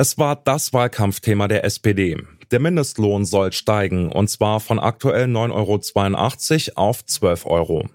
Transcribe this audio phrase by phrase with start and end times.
[0.00, 2.16] Es war das Wahlkampfthema der SPD.
[2.52, 7.86] Der Mindestlohn soll steigen, und zwar von aktuell 9,82 Euro auf 12 Euro.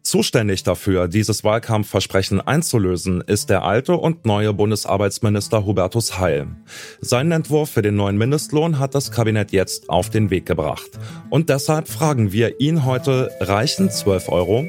[0.00, 6.46] Zuständig dafür, dieses Wahlkampfversprechen einzulösen, ist der alte und neue Bundesarbeitsminister Hubertus Heil.
[7.02, 10.92] Seinen Entwurf für den neuen Mindestlohn hat das Kabinett jetzt auf den Weg gebracht.
[11.28, 14.66] Und deshalb fragen wir ihn heute, reichen 12 Euro?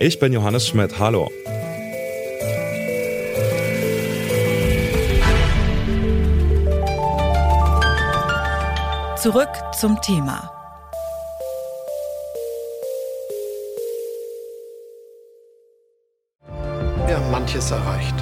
[0.00, 1.30] Ich bin Johannes Schmidt, hallo.
[9.26, 10.52] Zurück zum Thema.
[17.06, 18.14] Wir haben manches erreicht.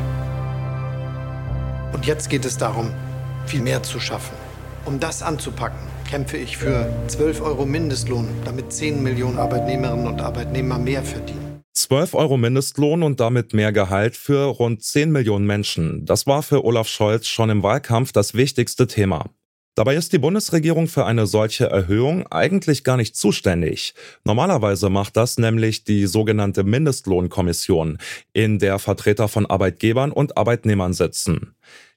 [1.93, 2.91] Und jetzt geht es darum,
[3.45, 4.35] viel mehr zu schaffen.
[4.87, 10.79] Um das anzupacken, kämpfe ich für 12 Euro Mindestlohn, damit 10 Millionen Arbeitnehmerinnen und Arbeitnehmer
[10.79, 11.61] mehr verdienen.
[11.75, 16.07] 12 Euro Mindestlohn und damit mehr Gehalt für rund 10 Millionen Menschen.
[16.07, 19.27] Das war für Olaf Scholz schon im Wahlkampf das wichtigste Thema.
[19.77, 23.95] Dabei ist die Bundesregierung für eine solche Erhöhung eigentlich gar nicht zuständig.
[24.23, 27.99] Normalerweise macht das nämlich die sogenannte Mindestlohnkommission,
[28.33, 31.57] in der Vertreter von Arbeitgebern und Arbeitnehmern sitzen.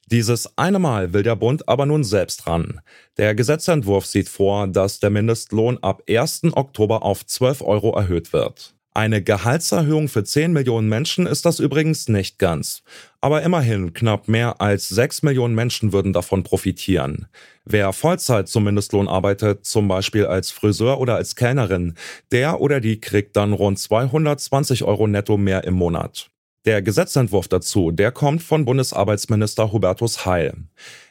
[0.09, 2.79] Dieses eine Mal will der Bund aber nun selbst ran.
[3.17, 6.43] Der Gesetzentwurf sieht vor, dass der Mindestlohn ab 1.
[6.53, 8.76] Oktober auf 12 Euro erhöht wird.
[8.97, 12.81] Eine Gehaltserhöhung für 10 Millionen Menschen ist das übrigens nicht ganz.
[13.21, 17.27] Aber immerhin, knapp mehr als 6 Millionen Menschen würden davon profitieren.
[17.63, 21.93] Wer Vollzeit zum Mindestlohn arbeitet, zum Beispiel als Friseur oder als Kellnerin,
[22.31, 26.31] der oder die kriegt dann rund 220 Euro netto mehr im Monat.
[26.67, 30.53] Der Gesetzentwurf dazu, der kommt von Bundesarbeitsminister Hubertus Heil.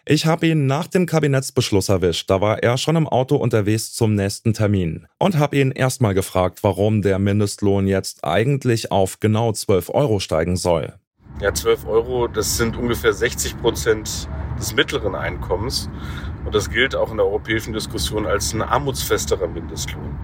[0.04, 4.14] Ich habe ihn nach dem Kabinettsbeschluss erwischt, da war er schon im Auto unterwegs zum
[4.14, 9.88] nächsten Termin und habe ihn erstmal gefragt, warum der Mindestlohn jetzt eigentlich auf genau 12
[9.88, 10.92] Euro steigen soll.
[11.40, 15.88] Ja, 12 Euro, das sind ungefähr 60 Prozent des mittleren Einkommens.
[16.44, 20.18] Und das gilt auch in der europäischen Diskussion als ein armutsfesterer Mindestlohn.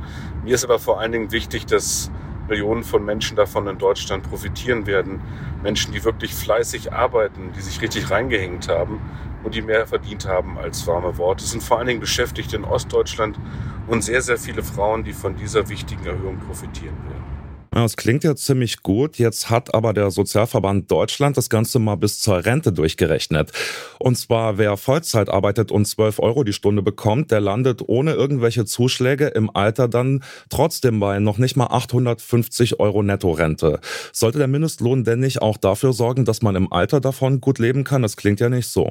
[0.45, 2.11] Mir ist aber vor allen Dingen wichtig, dass
[2.49, 5.21] Millionen von Menschen davon in Deutschland profitieren werden.
[5.63, 9.01] Menschen, die wirklich fleißig arbeiten, die sich richtig reingehängt haben
[9.45, 11.45] und die mehr verdient haben als warme Worte.
[11.45, 13.39] Es sind vor allen Dingen Beschäftigte in Ostdeutschland
[13.87, 17.42] und sehr, sehr viele Frauen, die von dieser wichtigen Erhöhung profitieren werden.
[17.75, 19.17] Ja, das klingt ja ziemlich gut.
[19.17, 23.51] Jetzt hat aber der Sozialverband Deutschland das Ganze mal bis zur Rente durchgerechnet.
[23.99, 28.67] Und zwar, wer Vollzeit arbeitet und 12 Euro die Stunde bekommt, der landet ohne irgendwelche
[28.67, 33.81] Zuschläge im Alter dann trotzdem bei noch nicht mal 850 Euro Nettorente.
[34.13, 37.85] Sollte der Mindestlohn denn nicht auch dafür sorgen, dass man im Alter davon gut leben
[37.85, 38.03] kann?
[38.03, 38.91] Das klingt ja nicht so.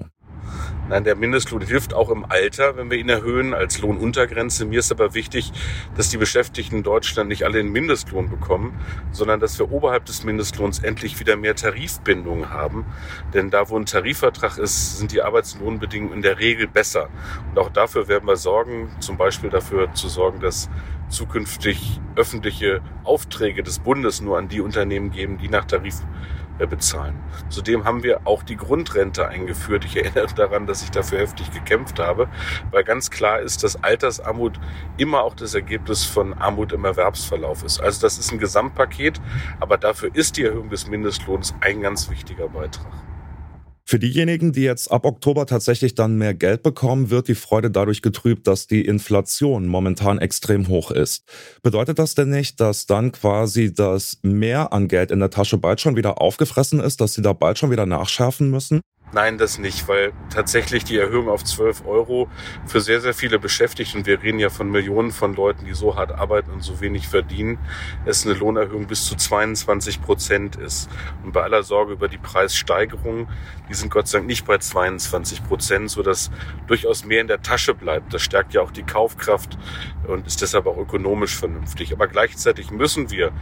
[0.90, 4.66] Nein, der Mindestlohn hilft auch im Alter, wenn wir ihn erhöhen, als Lohnuntergrenze.
[4.66, 5.54] Mir ist aber wichtig,
[5.96, 8.78] dass die Beschäftigten in Deutschland nicht alle den Mindestlohn bekommen,
[9.12, 12.86] sondern dass wir oberhalb des Mindestlohns endlich wieder mehr Tarifbindungen haben.
[13.34, 17.10] Denn da, wo ein Tarifvertrag ist, sind die Arbeitslohnbedingungen in der Regel besser.
[17.50, 20.70] Und auch dafür werden wir sorgen, zum Beispiel dafür zu sorgen, dass
[21.08, 25.96] zukünftig öffentliche Aufträge des Bundes nur an die Unternehmen geben, die nach Tarif
[26.58, 27.20] bezahlen.
[27.50, 29.86] Zudem haben wir auch die Grundrente eingeführt.
[29.86, 32.28] Ich erinnere daran, dass ich dafür heftig gekämpft habe,
[32.72, 34.60] weil ganz klar ist, dass Altersarmut
[34.98, 37.82] immer auch das Ergebnis von Armut im Erwerbsverlauf ist.
[37.82, 39.20] Also das ist ein Gesamtpaket,
[39.60, 43.11] aber dafür ist die Erhöhung des Mindestlohns ein ganz wichtiger Beitrag.
[43.92, 48.02] Für diejenigen, die jetzt ab Oktober tatsächlich dann mehr Geld bekommen, wird die Freude dadurch
[48.02, 51.26] getrübt, dass die Inflation momentan extrem hoch ist.
[51.62, 55.82] Bedeutet das denn nicht, dass dann quasi das Mehr an Geld in der Tasche bald
[55.82, 58.80] schon wieder aufgefressen ist, dass sie da bald schon wieder nachschärfen müssen?
[59.14, 62.30] Nein, das nicht, weil tatsächlich die Erhöhung auf 12 Euro
[62.66, 65.98] für sehr, sehr viele Beschäftigte, und wir reden ja von Millionen von Leuten, die so
[65.98, 67.60] hart arbeiten und so wenig verdienen,
[68.06, 70.90] es eine Lohnerhöhung bis zu 22 Prozent ist.
[71.24, 73.28] Und bei aller Sorge über die Preissteigerung,
[73.68, 76.32] die sind Gott sei Dank nicht bei 22 Prozent, sodass
[76.68, 78.14] durchaus mehr in der Tasche bleibt.
[78.14, 79.58] Das stärkt ja auch die Kaufkraft
[80.08, 81.92] und ist deshalb auch ökonomisch vernünftig.
[81.92, 83.34] Aber gleichzeitig müssen wir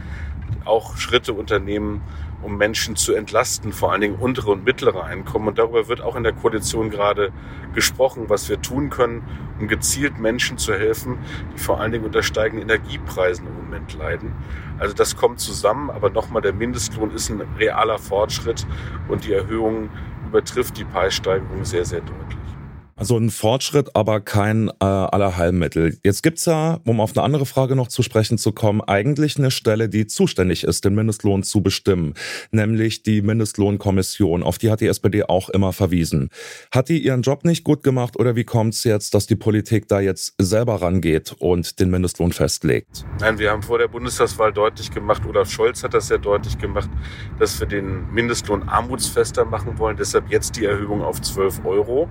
[0.64, 2.02] auch Schritte unternehmen,
[2.42, 5.48] um Menschen zu entlasten, vor allen Dingen untere und mittlere Einkommen.
[5.48, 7.32] Und darüber wird auch in der Koalition gerade
[7.74, 9.22] gesprochen, was wir tun können,
[9.58, 11.18] um gezielt Menschen zu helfen,
[11.54, 14.32] die vor allen Dingen unter steigenden Energiepreisen im Moment leiden.
[14.78, 18.66] Also das kommt zusammen, aber nochmal, der Mindestlohn ist ein realer Fortschritt
[19.08, 19.90] und die Erhöhung
[20.26, 22.39] übertrifft die Preissteigerung sehr, sehr deutlich.
[23.00, 25.96] Also ein Fortschritt, aber kein äh, Allerheilmittel.
[26.04, 29.50] Jetzt gibt's ja, um auf eine andere Frage noch zu sprechen zu kommen, eigentlich eine
[29.50, 32.12] Stelle, die zuständig ist, den Mindestlohn zu bestimmen,
[32.50, 34.42] nämlich die Mindestlohnkommission.
[34.42, 36.28] Auf die hat die SPD auch immer verwiesen.
[36.74, 40.00] Hat die ihren Job nicht gut gemacht oder wie kommt's jetzt, dass die Politik da
[40.00, 43.06] jetzt selber rangeht und den Mindestlohn festlegt?
[43.18, 46.90] Nein, wir haben vor der Bundestagswahl deutlich gemacht, Olaf Scholz hat das sehr deutlich gemacht,
[47.38, 49.96] dass wir den Mindestlohn armutsfester machen wollen.
[49.96, 52.10] Deshalb jetzt die Erhöhung auf 12 Euro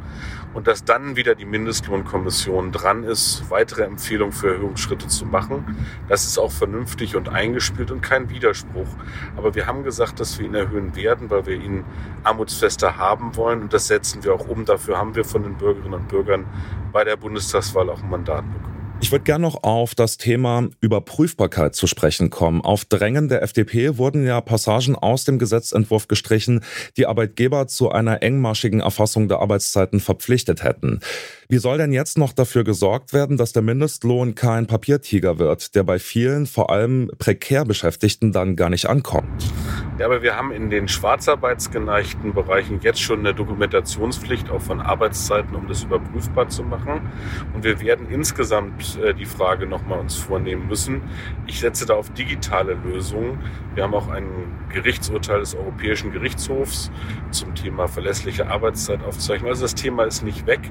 [0.56, 5.76] und dass dann wieder die Mindestlohnkommission dran ist, weitere Empfehlungen für Erhöhungsschritte zu machen.
[6.08, 8.88] Das ist auch vernünftig und eingespielt und kein Widerspruch.
[9.36, 11.84] Aber wir haben gesagt, dass wir ihn erhöhen werden, weil wir ihn
[12.24, 14.64] armutsfester haben wollen und das setzen wir auch um.
[14.64, 16.46] Dafür haben wir von den Bürgerinnen und Bürgern
[16.94, 18.79] bei der Bundestagswahl auch ein Mandat bekommen.
[19.02, 22.62] Ich würde gerne noch auf das Thema Überprüfbarkeit zu sprechen kommen.
[22.62, 26.64] Auf Drängen der FDP wurden ja Passagen aus dem Gesetzentwurf gestrichen,
[26.98, 31.00] die Arbeitgeber zu einer engmaschigen Erfassung der Arbeitszeiten verpflichtet hätten.
[31.52, 35.82] Wie soll denn jetzt noch dafür gesorgt werden, dass der Mindestlohn kein Papiertiger wird, der
[35.82, 39.52] bei vielen, vor allem prekär Beschäftigten, dann gar nicht ankommt?
[39.98, 45.56] Ja, aber wir haben in den schwarzarbeitsgeneigten Bereichen jetzt schon eine Dokumentationspflicht auch von Arbeitszeiten,
[45.56, 47.10] um das überprüfbar zu machen.
[47.56, 51.02] Und wir werden insgesamt äh, die Frage nochmal uns vornehmen müssen.
[51.48, 53.40] Ich setze da auf digitale Lösungen.
[53.74, 54.28] Wir haben auch ein
[54.72, 56.92] Gerichtsurteil des Europäischen Gerichtshofs
[57.32, 59.50] zum Thema verlässliche Arbeitszeitaufzeichnung.
[59.50, 60.62] Also das Thema ist nicht weg.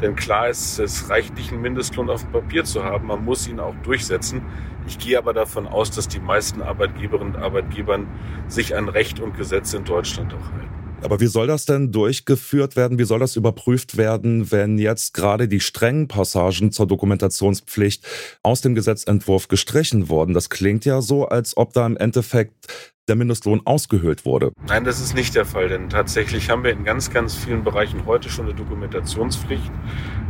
[0.00, 3.08] Denn klar ist, es reicht nicht, einen Mindestlohn auf dem Papier zu haben.
[3.08, 4.42] Man muss ihn auch durchsetzen.
[4.86, 8.06] Ich gehe aber davon aus, dass die meisten Arbeitgeberinnen und Arbeitgebern
[8.46, 10.87] sich an Recht und Gesetz in Deutschland auch halten.
[11.02, 12.98] Aber wie soll das denn durchgeführt werden?
[12.98, 18.06] Wie soll das überprüft werden, wenn jetzt gerade die strengen Passagen zur Dokumentationspflicht
[18.42, 20.34] aus dem Gesetzentwurf gestrichen wurden?
[20.34, 22.66] Das klingt ja so, als ob da im Endeffekt
[23.06, 24.52] der Mindestlohn ausgehöhlt wurde.
[24.66, 28.04] Nein, das ist nicht der Fall, denn tatsächlich haben wir in ganz, ganz vielen Bereichen
[28.04, 29.70] heute schon eine Dokumentationspflicht,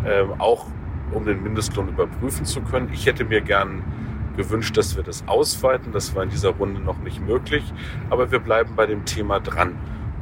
[0.05, 0.67] äh, auch
[1.12, 2.91] um den Mindestlohn überprüfen zu können.
[2.93, 3.82] Ich hätte mir gern
[4.37, 5.93] gewünscht, dass wir das ausweiten.
[5.93, 7.65] Das war in dieser Runde noch nicht möglich,
[8.11, 9.76] aber wir bleiben bei dem Thema dran.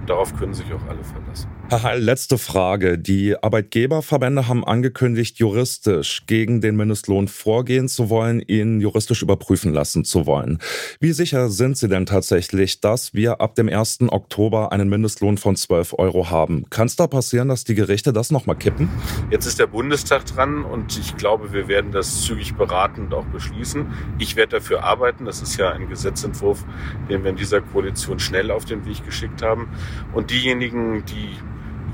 [0.07, 1.49] Darauf können sich auch alle verlassen.
[1.69, 2.97] Herr Heil, letzte Frage.
[2.97, 10.05] Die Arbeitgeberverbände haben angekündigt, juristisch gegen den Mindestlohn vorgehen zu wollen, ihn juristisch überprüfen lassen
[10.05, 10.61] zu wollen.
[11.01, 13.99] Wie sicher sind Sie denn tatsächlich, dass wir ab dem 1.
[14.11, 16.71] Oktober einen Mindestlohn von 12 Euro haben?
[16.71, 18.89] Kann es da passieren, dass die Gerichte das nochmal kippen?
[19.33, 23.27] Jetzt ist der Bundestag dran und ich glaube, wir werden das zügig beraten und auch
[23.27, 23.87] beschließen.
[24.21, 25.25] Ich werde dafür arbeiten.
[25.25, 26.65] Das ist ja ein Gesetzentwurf,
[27.11, 29.69] den wir in dieser Koalition schnell auf den Weg geschickt haben.
[30.15, 31.31] Und diejenigen, die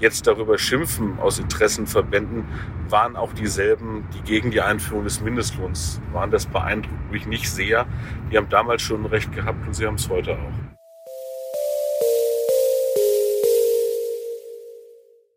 [0.02, 2.44] jetzt darüber schimpfen aus Interessenverbänden,
[2.88, 6.30] waren auch dieselben, die gegen die Einführung des Mindestlohns waren.
[6.30, 7.86] Das beeindruckt mich nicht sehr.
[8.30, 10.72] Die haben damals schon recht gehabt und sie haben es heute auch.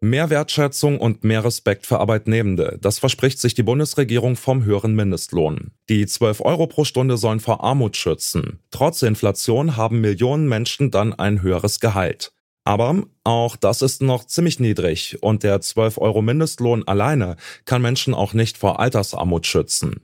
[0.02, 2.78] Mehr Wertschätzung und mehr Respekt für Arbeitnehmende.
[2.80, 5.72] Das verspricht sich die Bundesregierung vom höheren Mindestlohn.
[5.90, 8.60] Die 12 Euro pro Stunde sollen vor Armut schützen.
[8.70, 12.35] Trotz Inflation haben Millionen Menschen dann ein höheres Gehalt.
[12.66, 18.14] Aber auch das ist noch ziemlich niedrig und der 12 Euro Mindestlohn alleine kann Menschen
[18.16, 20.02] auch nicht vor Altersarmut schützen.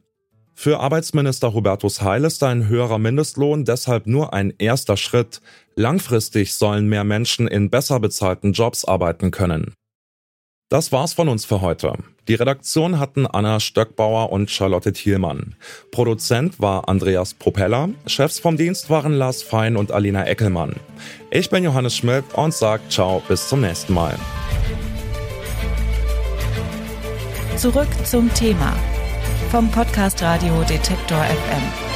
[0.53, 5.41] Für Arbeitsminister Hubertus Heil ist ein höherer Mindestlohn deshalb nur ein erster Schritt.
[5.75, 9.73] Langfristig sollen mehr Menschen in besser bezahlten Jobs arbeiten können.
[10.69, 11.97] Das war's von uns für heute.
[12.27, 15.55] Die Redaktion hatten Anna Stöckbauer und Charlotte Thielmann.
[15.91, 17.89] Produzent war Andreas Propeller.
[18.05, 20.75] Chefs vom Dienst waren Lars Fein und Alina Eckelmann.
[21.31, 24.15] Ich bin Johannes Schmidt und sag ciao bis zum nächsten Mal.
[27.57, 28.75] Zurück zum Thema
[29.51, 31.90] vom Podcast Radio Detektor FM.